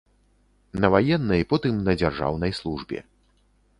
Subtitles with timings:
[0.85, 2.99] На ваеннай, потым на дзяржаўнай службе.